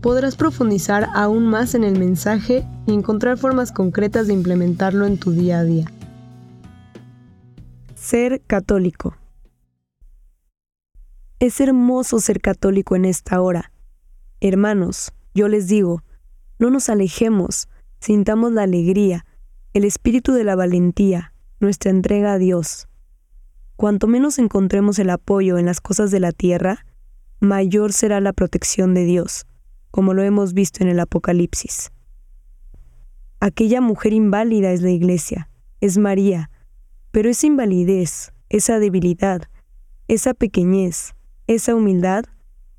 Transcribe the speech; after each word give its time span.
podrás 0.00 0.36
profundizar 0.36 1.08
aún 1.14 1.46
más 1.46 1.74
en 1.74 1.84
el 1.84 1.98
mensaje 1.98 2.64
y 2.86 2.92
encontrar 2.92 3.36
formas 3.36 3.72
concretas 3.72 4.26
de 4.26 4.34
implementarlo 4.34 5.06
en 5.06 5.18
tu 5.18 5.32
día 5.32 5.58
a 5.60 5.64
día. 5.64 5.86
Ser 7.94 8.40
católico. 8.46 9.16
Es 11.40 11.60
hermoso 11.60 12.20
ser 12.20 12.40
católico 12.40 12.96
en 12.96 13.04
esta 13.04 13.40
hora. 13.40 13.72
Hermanos, 14.40 15.12
yo 15.34 15.48
les 15.48 15.68
digo, 15.68 16.02
no 16.58 16.70
nos 16.70 16.88
alejemos, 16.88 17.68
sintamos 18.00 18.52
la 18.52 18.62
alegría, 18.62 19.24
el 19.74 19.84
espíritu 19.84 20.32
de 20.32 20.44
la 20.44 20.56
valentía, 20.56 21.32
nuestra 21.60 21.90
entrega 21.90 22.32
a 22.32 22.38
Dios. 22.38 22.88
Cuanto 23.76 24.06
menos 24.06 24.38
encontremos 24.38 24.98
el 24.98 25.10
apoyo 25.10 25.58
en 25.58 25.66
las 25.66 25.80
cosas 25.80 26.10
de 26.10 26.18
la 26.18 26.32
tierra, 26.32 26.86
mayor 27.40 27.92
será 27.92 28.20
la 28.20 28.32
protección 28.32 28.94
de 28.94 29.04
Dios 29.04 29.47
como 29.90 30.14
lo 30.14 30.22
hemos 30.22 30.54
visto 30.54 30.82
en 30.82 30.88
el 30.88 31.00
Apocalipsis. 31.00 31.92
Aquella 33.40 33.80
mujer 33.80 34.12
inválida 34.12 34.72
es 34.72 34.82
la 34.82 34.90
iglesia, 34.90 35.48
es 35.80 35.98
María, 35.98 36.50
pero 37.10 37.30
esa 37.30 37.46
invalidez, 37.46 38.32
esa 38.48 38.78
debilidad, 38.78 39.42
esa 40.08 40.34
pequeñez, 40.34 41.14
esa 41.46 41.74
humildad, 41.74 42.24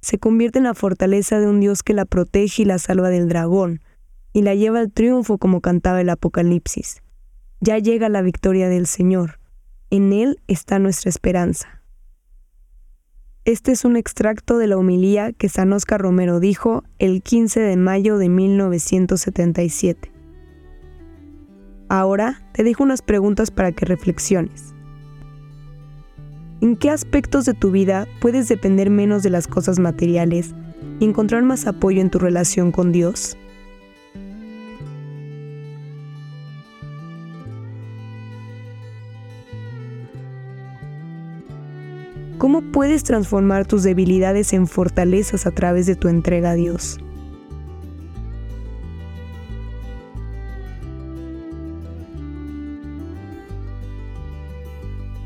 se 0.00 0.18
convierte 0.18 0.58
en 0.58 0.64
la 0.64 0.74
fortaleza 0.74 1.38
de 1.40 1.48
un 1.48 1.60
Dios 1.60 1.82
que 1.82 1.94
la 1.94 2.04
protege 2.04 2.62
y 2.62 2.64
la 2.64 2.78
salva 2.78 3.08
del 3.08 3.28
dragón, 3.28 3.82
y 4.32 4.42
la 4.42 4.54
lleva 4.54 4.80
al 4.80 4.92
triunfo 4.92 5.38
como 5.38 5.60
cantaba 5.60 6.00
el 6.00 6.10
Apocalipsis. 6.10 7.02
Ya 7.60 7.78
llega 7.78 8.08
la 8.08 8.22
victoria 8.22 8.68
del 8.68 8.86
Señor, 8.86 9.40
en 9.90 10.12
Él 10.12 10.40
está 10.46 10.78
nuestra 10.78 11.08
esperanza. 11.08 11.77
Este 13.48 13.72
es 13.72 13.86
un 13.86 13.96
extracto 13.96 14.58
de 14.58 14.66
la 14.66 14.76
homilía 14.76 15.32
que 15.32 15.48
San 15.48 15.72
Oscar 15.72 16.02
Romero 16.02 16.38
dijo 16.38 16.84
el 16.98 17.22
15 17.22 17.60
de 17.60 17.78
mayo 17.78 18.18
de 18.18 18.28
1977. 18.28 20.12
Ahora 21.88 22.42
te 22.52 22.62
dejo 22.62 22.82
unas 22.82 23.00
preguntas 23.00 23.50
para 23.50 23.72
que 23.72 23.86
reflexiones. 23.86 24.74
¿En 26.60 26.76
qué 26.76 26.90
aspectos 26.90 27.46
de 27.46 27.54
tu 27.54 27.70
vida 27.70 28.06
puedes 28.20 28.48
depender 28.48 28.90
menos 28.90 29.22
de 29.22 29.30
las 29.30 29.48
cosas 29.48 29.78
materiales 29.78 30.54
y 31.00 31.06
encontrar 31.06 31.42
más 31.42 31.66
apoyo 31.66 32.02
en 32.02 32.10
tu 32.10 32.18
relación 32.18 32.70
con 32.70 32.92
Dios? 32.92 33.38
¿Cómo 42.38 42.62
puedes 42.62 43.02
transformar 43.02 43.66
tus 43.66 43.82
debilidades 43.82 44.52
en 44.52 44.68
fortalezas 44.68 45.44
a 45.44 45.50
través 45.50 45.86
de 45.86 45.96
tu 45.96 46.06
entrega 46.06 46.52
a 46.52 46.54
Dios? 46.54 46.98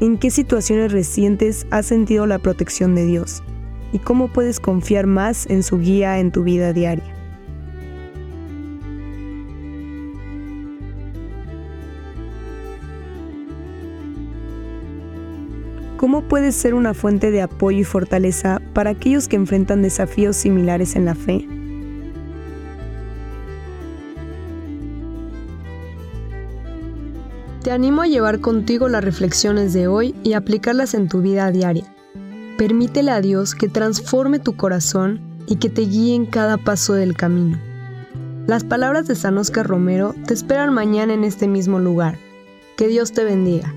¿En 0.00 0.16
qué 0.16 0.30
situaciones 0.30 0.92
recientes 0.92 1.66
has 1.70 1.84
sentido 1.84 2.26
la 2.26 2.38
protección 2.38 2.94
de 2.94 3.04
Dios? 3.04 3.42
¿Y 3.92 3.98
cómo 3.98 4.32
puedes 4.32 4.58
confiar 4.58 5.06
más 5.06 5.46
en 5.50 5.62
su 5.62 5.78
guía 5.78 6.18
en 6.20 6.32
tu 6.32 6.42
vida 6.42 6.72
diaria? 6.72 7.23
¿Cómo 16.04 16.20
puedes 16.20 16.54
ser 16.54 16.74
una 16.74 16.92
fuente 16.92 17.30
de 17.30 17.40
apoyo 17.40 17.78
y 17.78 17.84
fortaleza 17.84 18.60
para 18.74 18.90
aquellos 18.90 19.26
que 19.26 19.36
enfrentan 19.36 19.80
desafíos 19.80 20.36
similares 20.36 20.96
en 20.96 21.06
la 21.06 21.14
fe? 21.14 21.48
Te 27.62 27.70
animo 27.70 28.02
a 28.02 28.06
llevar 28.06 28.40
contigo 28.40 28.90
las 28.90 29.02
reflexiones 29.02 29.72
de 29.72 29.88
hoy 29.88 30.14
y 30.22 30.34
aplicarlas 30.34 30.92
en 30.92 31.08
tu 31.08 31.22
vida 31.22 31.50
diaria. 31.50 31.90
Permítele 32.58 33.10
a 33.10 33.22
Dios 33.22 33.54
que 33.54 33.70
transforme 33.70 34.38
tu 34.38 34.58
corazón 34.58 35.22
y 35.46 35.56
que 35.56 35.70
te 35.70 35.86
guíe 35.86 36.14
en 36.14 36.26
cada 36.26 36.58
paso 36.58 36.92
del 36.92 37.16
camino. 37.16 37.58
Las 38.46 38.62
palabras 38.62 39.06
de 39.06 39.14
San 39.14 39.38
Oscar 39.38 39.66
Romero 39.66 40.14
te 40.26 40.34
esperan 40.34 40.74
mañana 40.74 41.14
en 41.14 41.24
este 41.24 41.48
mismo 41.48 41.78
lugar. 41.78 42.18
Que 42.76 42.88
Dios 42.88 43.12
te 43.12 43.24
bendiga. 43.24 43.74